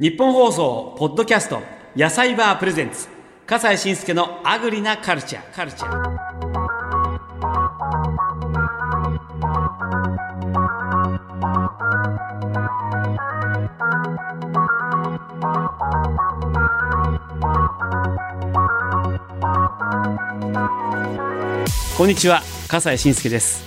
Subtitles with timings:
[0.00, 1.60] 日本放送ポッドキャスト
[1.96, 3.08] 野菜バープレゼンツ。
[3.44, 6.18] 笠西慎介のアグリなカルチャーカルチャー
[21.96, 23.64] こんにちは笠西慎介です。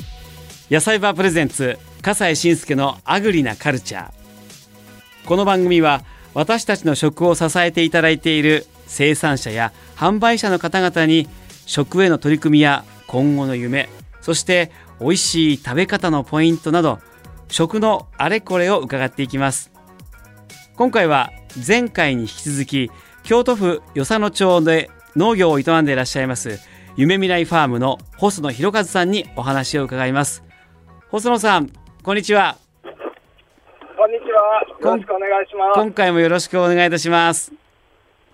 [0.71, 4.11] 野菜バープレゼンツ笠西慎介のアグリなカルチャー
[5.25, 11.28] この番組は私たちの食を支えていただいている生産者や販売者の方々に
[11.65, 13.89] 食への取り組みや今後の夢
[14.21, 17.00] そして美味しい食べ方のポイントなど
[17.47, 19.71] 食のあれこれを伺っていきます。
[20.82, 21.32] 今回は
[21.68, 22.91] 前回に引き続き
[23.24, 26.60] 京都府与謝野町で農業を営んでいらっしゃいます
[26.96, 30.43] 夢未来ファームの細野博和さんにお話を伺います。
[31.10, 31.69] 細野さん
[32.03, 32.61] こんにちは。
[34.41, 34.61] は。
[34.61, 35.80] よろしくお願いします。
[35.80, 37.53] 今回もよろしくお願いいたします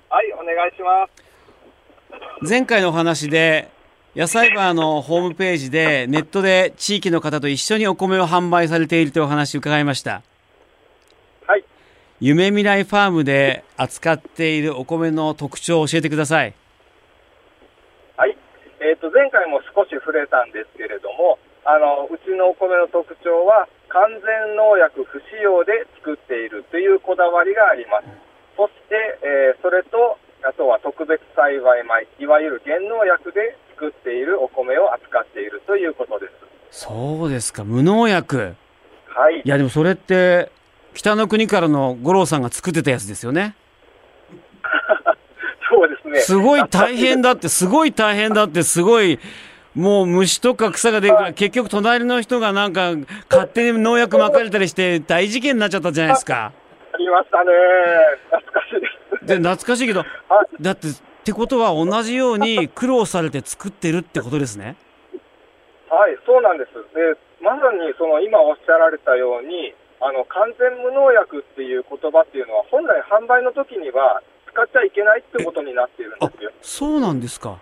[0.10, 1.08] はい、お願いしま
[2.42, 2.48] す。
[2.50, 3.70] 前回のお話で
[4.16, 10.24] 野菜バーのホームページでネットで地域の方と一緒にお米を販売されているというお話を伺いました
[11.46, 11.64] はい。
[12.20, 16.54] 夢未来ファームで扱っているお米の特徴を教えてください
[18.16, 18.38] はい。
[18.80, 28.08] えっ、と、前回も少し触れたんですけれども、あの、うちのお米の特徴は、完全農薬不使用で作っているというこだわりがあります。
[28.56, 36.28] そして、えーそれと、あとは特別栽培米、いわゆる原農薬で作っているお米を扱っているということで
[36.72, 36.82] す。
[36.86, 38.56] そうですか無農薬
[39.08, 39.50] はいい。
[39.50, 40.52] やでもそれって
[40.94, 43.56] 北の国からの五郎さんが作ってたやつですよね
[45.70, 46.20] そうですね。
[46.20, 49.20] すごい大変だって、すごい大変だって、すごい、
[49.78, 52.96] もう虫とか草が出るから、結局隣の人がなんか、
[53.30, 56.52] 勝手に農薬まかれたりして、大事件になっちゃったじゃないですか。
[56.94, 57.52] ありましたね。
[58.32, 58.88] 懐かしいで
[59.22, 59.26] す。
[59.28, 60.64] で、懐かしいけど、はい。
[60.64, 60.92] だって、っ
[61.24, 64.78] てことは同じように苦労されて作ってるってことですね。
[65.90, 66.74] はい、そうなんです。
[66.96, 77.60] で、まさにその今おっしゃられたように、あの完全無農薬っていう言葉っていうのは、本来販売の時には使っちゃいけないってことになっているんあですよ。、そうなんですか。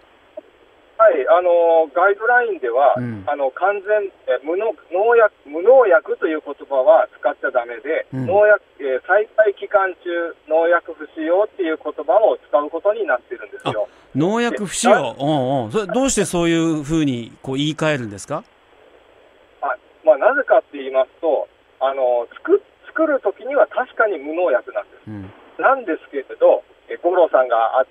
[0.98, 13.90] はい、あのガイドラインでは、うんあの完全え無農農薬無農薬という言葉は使っちゃダメで、うん農薬、えー栽培期間中農薬不使用っていう言葉を使うことになってるんですよ。
[14.16, 15.16] 農薬不使用。
[15.20, 15.72] うんうん。
[15.72, 18.44] それ、どうしてそういうふうに、こう言い換えるんですか？
[19.60, 21.50] はいまあ、なぜかって言いますと、
[21.82, 25.08] あの作作る時には確かに無農薬なんです。
[25.08, 25.32] うん。
[25.60, 27.86] なんですけれど、え五郎さんがあ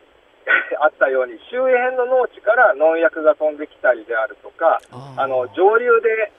[0.81, 4.81] あったように、周辺の農地から農薬が飛んできたりであるとか、
[5.16, 6.32] あの上流で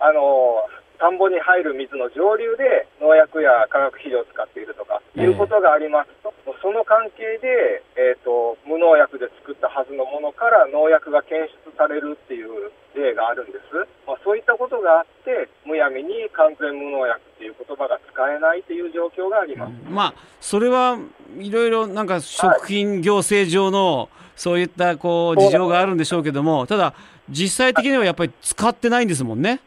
[0.00, 0.64] あの、
[0.98, 13.88] 田んぼに入る水の上流で農薬や化学肥料を使っているとか、ええいうことがありますと、その関係で、えーと、無農薬で作ったはずのものから農薬が検出されるっていう例があるんです。
[14.06, 19.72] まあ、そういったことがあって、むやみに完全無農薬っていう言葉が使えないという状況があります。
[19.88, 20.96] まあ、それは
[21.40, 26.94] いろいろなんか食品行政上のそういったこう事情があるんでしょうけども、ただ、
[27.28, 29.60] 実際的にはやっぱり使ってないんですもんね。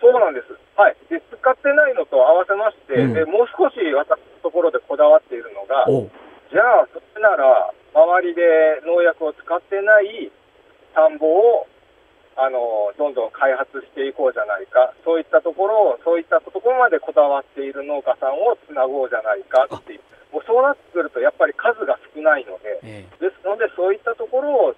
[0.00, 0.46] そうなんです。
[0.76, 0.96] はい。
[1.08, 6.10] で、使ってないのと合わせまして、うんでもう少し私のところでこだわっているのが、お
[6.50, 8.42] じゃあ、それなら、周りで
[8.84, 10.30] 農薬を使ってない
[10.94, 11.66] 田んぼを、
[12.36, 14.92] あの、どんどん開発していこうじゃないか。
[15.04, 20.00] そういったところを、そういったところまでこだわっている農家さんをつなごうじゃないかっていう。
[20.36, 24.74] もうそうなってくると、やっぱり数が少ないので、ええですので、そういったところを、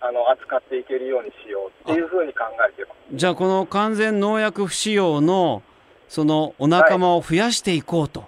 [0.00, 2.98] あの、扱っていけるようにしようっていうふうに考えています。
[3.14, 5.62] じゃあこの完全農薬不使用の
[6.08, 8.24] そのお仲間を増やしていこうと、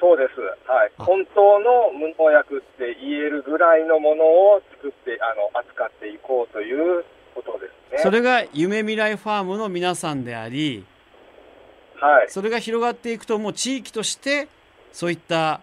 [0.00, 0.40] そうです。
[0.68, 0.92] はい。
[0.98, 7.04] あ本当の無農薬って言えるぐらいのものを作って、あの、扱っていこうという
[7.36, 7.98] ことですね。
[7.98, 10.84] それが夢未来ファームの皆さんであり
[12.00, 12.26] はい。
[12.28, 14.48] それが広がっていくともう地域として
[14.98, 15.60] そういった。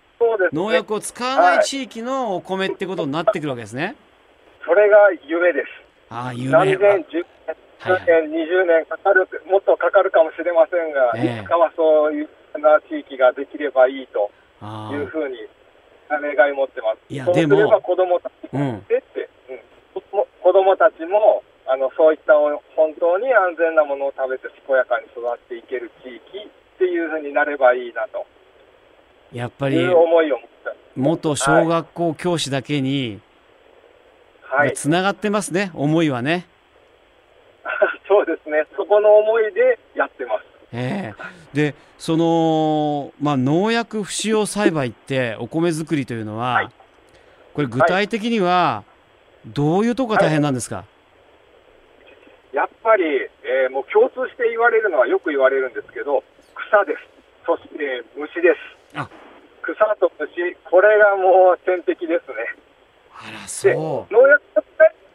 [0.53, 3.97] 農薬を使わなはいい地域のお米ってことになってくるわけですね。
[4.63, 4.95] それが
[5.27, 5.67] 夢です。
[6.07, 6.95] ああ夢何年、10年、
[7.79, 15.35] はいはい10年、20年かかる、もっとかかるかもしれませんが、ええいつかはそういうな地域ができればいいとあいうふうに
[16.07, 17.03] 願い持ってます。
[17.09, 28.25] いやそうすれでもば子供たちあうんでって、うん、子子供たちも、あの、そういったお本当に安全なものを食べて健やかに育っていける地域っていうふうになればいいなと
[29.35, 29.77] やっぱり
[30.95, 33.19] 元小学校教師だけに
[34.41, 34.73] はい。
[34.73, 36.47] つながってますね思いはね。
[38.07, 38.65] そうですね。
[38.77, 40.45] そこの思いでやってます。
[40.71, 41.23] ええ
[41.53, 46.69] でその、まあ、農薬不使用栽培ってお米作りというのは、はい
[47.53, 48.83] これ具体的には
[49.45, 50.83] どういうとこが大変なんですか、
[52.51, 56.21] やっぱり、えーもう共通して言われるのはよく言われるんですけど、
[56.53, 56.99] 草です。
[57.45, 58.53] そして虫で
[58.93, 58.97] す。
[58.97, 59.07] あ
[59.73, 62.35] 草と虫、これがもう天敵ですね。
[63.17, 64.61] あらで、そう農薬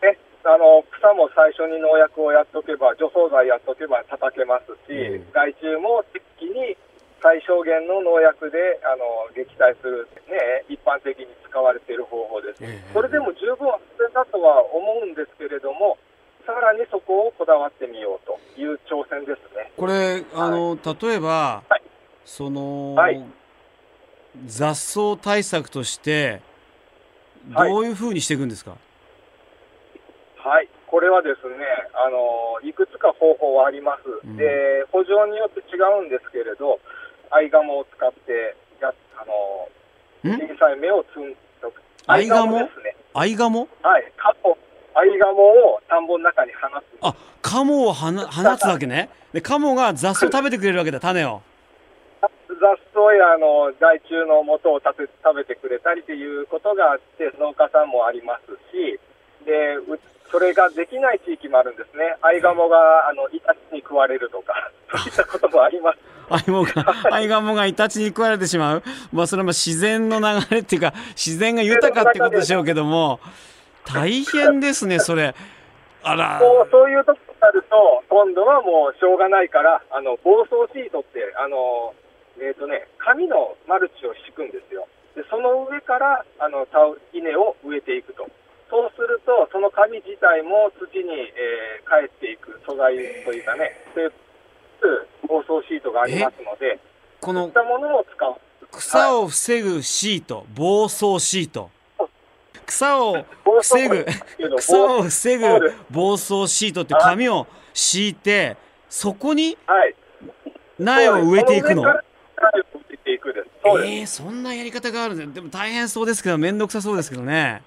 [0.03, 6.77] ね、あの、草も最初に農薬をやっとけば、除草剤やっとけば叩けますし、うん害虫も適宜に
[7.23, 12.65] 最小限の農薬で、あの、撃退する、ね、一般的に使われている方法です。
[12.65, 15.99] ええそれでも十分安全だとは思うんですけれども、
[16.47, 19.71] さらにそこをこだわってみようという挑戦ですね。
[19.77, 21.83] これあの、例えば、はい
[22.25, 23.23] その、はい
[24.47, 26.41] 雑草対策として
[27.53, 27.71] はい。
[27.71, 28.77] どういうふうにしていくんですか、
[30.37, 34.37] はい、これはですね、あのいくつか方法はあります、うん。
[34.37, 36.79] で補助によって違うんですけれど、
[37.31, 40.39] アイガモを使ってやあのん？
[40.39, 44.59] 小さい芽を摘んどく、アイガモですね、アイガモはい、カモ
[44.95, 45.43] アイガモ
[45.77, 49.09] を田んぼの中に放つ、あカモを放放つわけね。
[49.33, 51.41] でカモが雑草食べてくれるわけだ種を
[52.61, 59.01] 雑草やあの害虫の元を立て食べてくれたりということがあって、農家さんもありますし、
[59.45, 59.99] でう
[60.31, 65.99] それができない地域もあるんですね、アイガモがあのイタチに食われるとか、 そういったこともあります。
[66.31, 66.73] アイモが、
[67.11, 68.83] アイガモがイタチに食われてしまう。
[69.13, 73.19] まあ、それはまあ自然の流れっていうか、自然が豊かってことでしょうけども、
[73.85, 75.35] 大変ですね、それ。
[76.05, 76.39] あら。
[76.39, 81.93] もうそういうとこになると、今度はもうしょうがないから、あの防草シートって、あの
[82.41, 84.89] えーとね、紙のマルチを敷くんですよ。
[85.15, 86.67] でその上からあの
[87.13, 88.27] 稲を植えていくと。
[88.71, 92.95] そうすると、その紙自体も土に、えー帰っていく素材
[93.25, 94.13] というかね、そういう
[95.27, 96.79] 防草シートがありますので、
[97.21, 98.35] このたものを使う。
[98.71, 101.71] 草を防ぐシート、防草シート。
[102.65, 103.25] 草を
[103.61, 104.07] 防ぐ
[104.59, 108.57] 草を防ぐ防草シートって紙を敷いて、
[108.89, 109.97] そこにはい。
[110.79, 111.83] 苗を植えていくの？
[111.83, 112.10] そ上から苗を植えてい。
[114.01, 117.63] えー、そんなやり方があるんですでも大変そうですけど、めんどくさそうですけどね。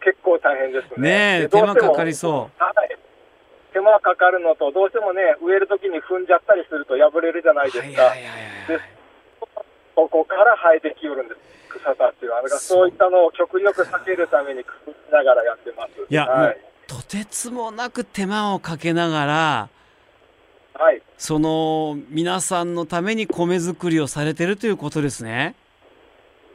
[0.00, 1.40] 結構大変ですね。
[1.40, 2.96] ね手間かかりそうはい。
[3.72, 7.84] 手間かかるのと、どうしてもね、植えるときに踏んじゃったりすると破れるじゃないですか。
[7.84, 8.80] はいはいはいはいで
[9.96, 11.40] そこから生えてきよるんです、
[11.78, 12.42] 草たちは。
[12.58, 15.92] そういったのを極力避けるために工夫しながらやってます。
[16.08, 16.58] いや、はい。
[16.88, 19.73] とてつもなく手間をかけながら、はい。
[21.18, 25.54] その皆さんのために米作りをされてるということですね。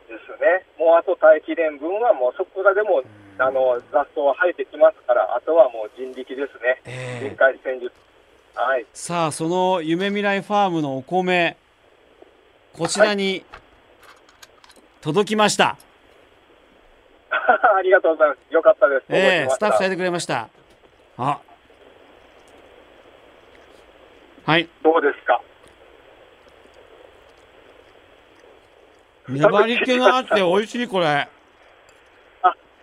[0.08, 0.66] ですね。
[0.78, 3.02] もうあと待機連分はもうそこらでも、
[3.38, 6.82] あの、雑草は生えてきますから、あとはもう人力ですね。
[6.86, 7.92] ええ人海戦術。
[8.54, 8.86] はい。
[8.94, 11.56] さあ、その夢未来ファームのお米、
[12.74, 13.46] こちらに
[15.02, 15.78] 届きました。
[17.32, 18.54] ありがとうございます。
[18.54, 19.06] よかったです。
[19.10, 20.50] ええ届きましたスタッフされてくれました。
[21.18, 21.40] あ。
[24.50, 24.68] はい。
[24.81, 25.40] どうですか？
[29.30, 31.06] 粘り気があって美味しい、これ。
[31.06, 31.30] あ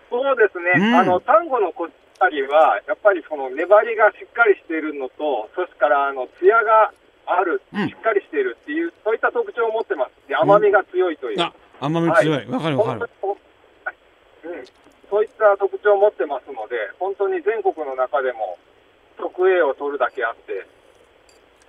[0.09, 6.93] そうですね、うんあの丹後のこったりは、やっぱりその粘りがしっかりしているのと、それからあの艶が
[7.25, 10.11] ある、うんしっかりしているっていう、そういった特徴を持ってます。
[10.29, 11.41] で甘みが強いという。
[11.41, 12.47] あ、甘み強い。
[12.47, 13.09] わ、かるわかる。
[15.09, 18.57] そういった特徴を持ってますので、本当に全国の中でも
[19.17, 20.65] 特 A を取るだけあって、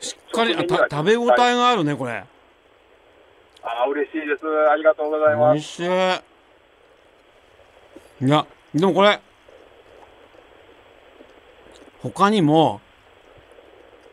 [0.00, 2.24] しっかり、あた食べ応えがあるね、これ。
[3.62, 4.46] あー嬉しいです。
[4.70, 5.56] ありがとうござい美ます。
[5.56, 5.84] 味しい。
[8.26, 9.20] いや、でもこれ、
[12.02, 12.80] 他にも、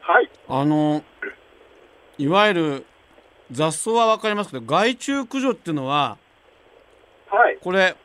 [0.02, 0.30] はい。
[0.48, 1.04] あの、
[2.18, 2.86] いわゆる
[3.52, 6.18] 雑草はわかりますけど、害虫駆除っていうのは、
[7.30, 7.58] はい。
[7.62, 7.96] これ、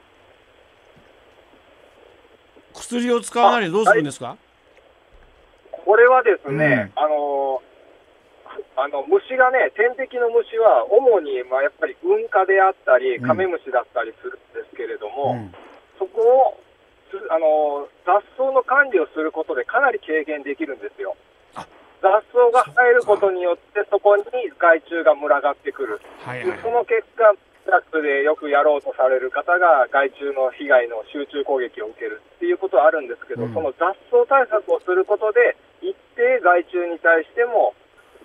[2.75, 4.37] 薬を使わないでどうするんですか？
[5.85, 7.50] これはですね、うんあの
[8.81, 13.27] あの虫がね、天敵の虫は主に、まあ、やっぱり運化であったり、うん。
[13.29, 15.53] カメムシだったりするんですけれども、うん。
[16.01, 16.61] そこを
[17.13, 21.13] すあの雑草の管理をすることでかなり軽減できるんですよ。
[21.55, 21.67] あ。
[22.01, 24.25] 雑草が生えることによって、そこに
[24.57, 26.01] 害虫が群がってくる。
[26.25, 26.47] はいはい。
[26.49, 27.37] でその結果、
[27.69, 33.53] トラックでよくやろうとされる方が害虫の被害の集中攻撃を受けるっていうことはあるんですけど、うん。
[33.53, 37.75] その雑草対策をすることで、一定害虫に対しても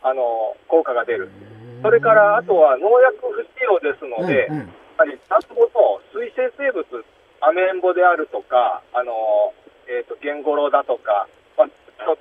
[0.06, 1.34] あの効果が出る、
[1.82, 4.60] それからあとは農薬不使用ですので、うんうん。
[4.62, 6.86] やっぱり田んぼの水生生物、
[7.42, 9.12] アメンボであるとか、あの
[9.90, 11.70] えー、とゲンゴロウだとか、まあ、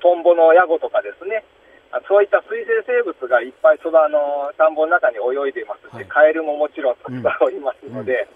[0.00, 1.44] トンボのヤゴとかですね、
[1.92, 6.08] あそういった水生生物がいっぱいそのあの田んぼの中に泳いでいますし、はい。
[6.08, 8.28] カエルももちろんたくさんおりますので、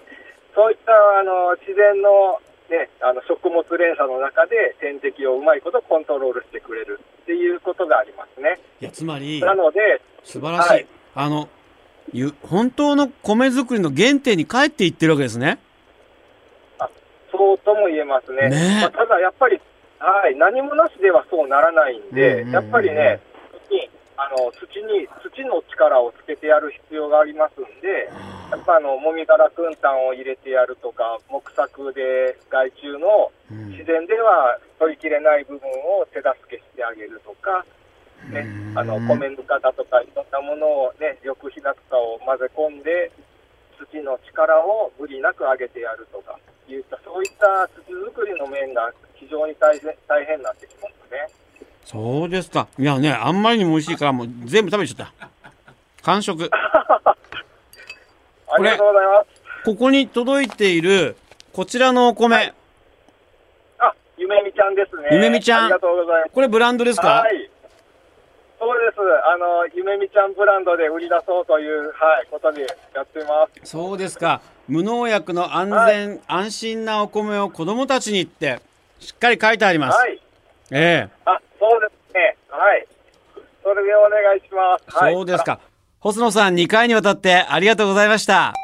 [0.52, 2.40] そういったあの自然の,、
[2.70, 8.60] ね、あの食物連鎖の中で天敵をうまいことコントロールしてくれるっていうことがありますね。
[8.80, 9.80] いやつまりなので、
[10.24, 11.48] 素晴らしい、はいあの
[12.12, 15.58] ゆ本当の米作りの原点に帰っていってるわけですね。
[17.30, 18.48] そうとも言えますね。
[18.48, 19.60] ねえまあ、ただやっぱり、
[19.98, 23.27] はい、何もなしではそうならないんで、うんうんうんうんやっぱりね、に
[24.18, 28.10] あの土に、土の力をつけてやる必要がありますんで、
[28.50, 33.70] やっぱあの、もみ殻くんたんを入れてやるとか、木作で害虫のうん。
[33.70, 37.64] 自然では取りきれない部分を手助けしてあげるとか、
[38.28, 38.44] ね、
[38.74, 43.10] あの、米ぬかだとか、いろんなものをね、緑肥だとかを混ぜ込んで、
[43.78, 46.36] 土の力を無理なく上げてやるとか、
[46.68, 51.24] そういった土作りの面が非常に大変、大変になってきますね。
[51.90, 52.68] そうですか。
[52.78, 55.28] いやね、あんまりにも美味しいから、もう全部食べちゃった。
[56.02, 56.50] 完食。
[56.52, 57.14] あ
[58.58, 59.64] りがとうございます。
[59.64, 61.16] ここに届いている、
[61.54, 62.52] こちらのお米。
[63.78, 65.08] あ、ゆめみちゃんですね。
[65.12, 66.32] ゆめみちゃんありがとうございます。
[66.34, 67.08] これブランドですか？
[67.22, 67.50] はい。
[68.60, 68.98] そうです。
[69.24, 73.70] あの、ゆめみちゃんブランドで売り出そうという、はい、ことでやってます。
[73.70, 74.42] そうですか。
[74.66, 78.60] 無農薬の安全、安心なお米を子供たちにって、
[79.00, 79.98] しっかり書いてあります。
[79.98, 80.20] はい。
[80.70, 81.38] ええあ、そうですね。
[81.38, 81.47] はい。
[83.78, 84.96] お願いします。
[84.96, 85.14] はい。
[85.14, 85.60] そうですか。
[86.00, 88.54] 細野さん、2回にわたってありがとうございました。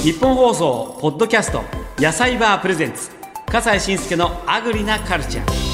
[0.00, 1.62] 日本放送、ポッドキャスト、
[1.98, 3.10] 野菜バープレゼンツ、
[3.46, 5.66] 笠西慎介のアグリなカルチャー。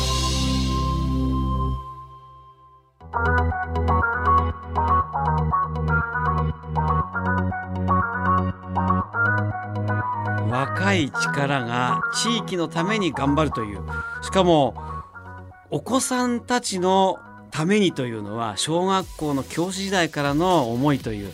[10.51, 13.81] 若い力が地域のために頑張るという
[14.23, 14.75] しかも
[15.71, 17.19] お子さんたちの
[17.53, 21.29] ためにというのは小学校の教師時代からの思いという、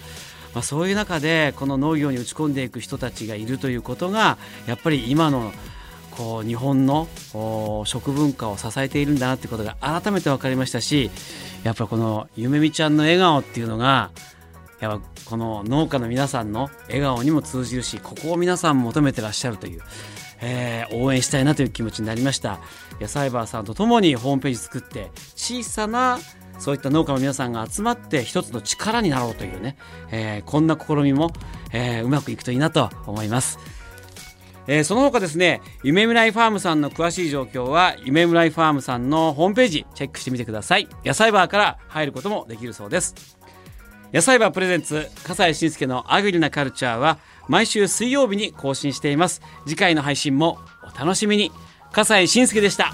[0.52, 5.52] まあ、そういう中でこの農業に打ち込んでいく人たちがいるということがやっぱり今の
[6.10, 7.06] こう日本の
[7.84, 11.10] 食文化を支えているんだなってことが改めて分かりましたし
[11.62, 14.10] やっぱこのゆめみちゃんの笑顔っていうのが
[14.80, 19.82] やっぱこの農家の皆さんの笑顔にも通じるしここを皆さん求めてらっしゃるという、
[20.40, 22.58] えー応援したいなという気持ちになりました
[23.00, 26.18] 野菜バーさんとともにホームページ作って小さな
[26.58, 29.76] そういった農家の皆さんが集まって一つの力になろうというね、
[30.10, 31.32] えーこんな試みも、
[31.72, 33.58] えーうまくいくといいなと思います。
[34.66, 40.88] えーその他ですね、夢未来ファームさんの詳しい状況は、夢未来ファームさんのホームページチェックしてみてください。
[41.04, 43.38] 野菜バーから入ることもできるそうです。
[44.12, 47.18] 野菜バープレゼンツ、笠西慎介のアグリなカルチャーは、
[47.48, 49.42] 毎週水曜日に更新しています。
[49.66, 51.50] 次回の配信もお楽しみに。
[51.92, 52.92] 笠西慎介でした。